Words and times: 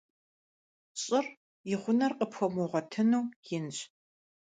ЩӀыр, 1.01 1.25
и 1.73 1.75
гъунэр 1.81 2.13
къыпхуэмыгъуэтыну, 2.17 3.23
инщ. 3.55 3.77